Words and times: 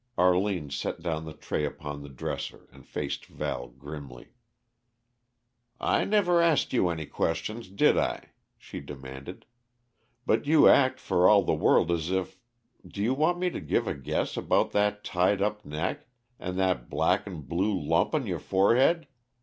Arline 0.17 0.71
set 0.71 1.03
down 1.03 1.25
the 1.25 1.33
tray 1.33 1.63
upon 1.63 2.01
the 2.01 2.09
dresser 2.09 2.67
and 2.71 2.87
faced 2.87 3.27
Val 3.27 3.67
grimly. 3.67 4.29
"I 5.79 6.05
never 6.05 6.41
asked 6.41 6.73
you 6.73 6.89
any 6.89 7.05
questions, 7.05 7.69
did 7.69 7.99
I?" 7.99 8.29
she 8.57 8.79
demanded. 8.79 9.45
"But 10.25 10.47
you 10.47 10.67
act 10.67 10.99
for 10.99 11.29
all 11.29 11.43
the 11.43 11.53
world 11.53 11.91
as 11.91 12.09
if 12.09 12.39
do 12.83 12.99
you 12.99 13.13
want 13.13 13.37
me 13.37 13.51
to 13.51 13.61
give 13.61 13.85
a 13.87 13.93
guess 13.93 14.35
about 14.35 14.71
that 14.71 15.03
tied 15.03 15.39
up 15.39 15.63
neck, 15.65 16.07
and 16.39 16.57
that 16.57 16.89
black'n'blue 16.89 17.79
lump 17.87 18.15
on 18.15 18.25
your 18.25 18.39
forehead? 18.39 19.07